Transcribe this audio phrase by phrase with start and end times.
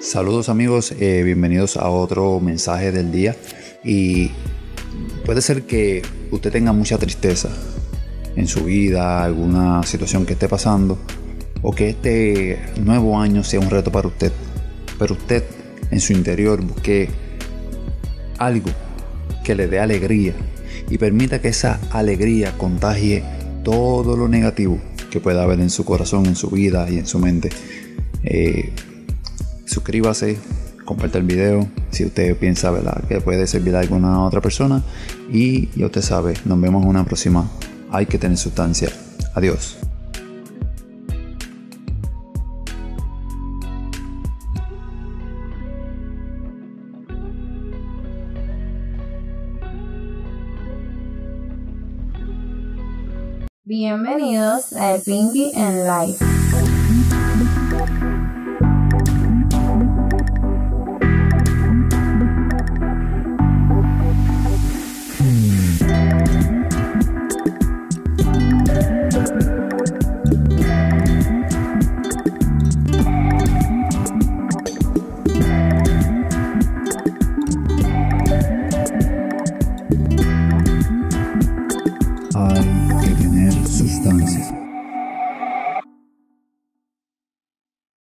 [0.00, 3.34] Saludos amigos, eh, bienvenidos a otro mensaje del día.
[3.82, 4.30] Y
[5.26, 7.48] puede ser que usted tenga mucha tristeza
[8.36, 11.00] en su vida, alguna situación que esté pasando,
[11.62, 14.30] o que este nuevo año sea un reto para usted.
[15.00, 15.42] Pero usted
[15.90, 17.08] en su interior busque
[18.38, 18.70] algo
[19.42, 20.34] que le dé alegría
[20.88, 23.24] y permita que esa alegría contagie
[23.64, 24.78] todo lo negativo
[25.10, 27.50] que pueda haber en su corazón, en su vida y en su mente.
[28.22, 28.72] Eh,
[29.78, 30.36] suscríbase,
[30.84, 33.04] comparte el video si usted piensa ¿verdad?
[33.08, 34.82] que puede servir a alguna otra persona.
[35.30, 37.48] Y ya usted sabe, nos vemos en una próxima.
[37.90, 38.90] Hay que tener sustancia.
[39.34, 39.78] Adiós.
[53.64, 56.24] Bienvenidos a Pinky and Life.
[83.18, 84.67] tener sustancia.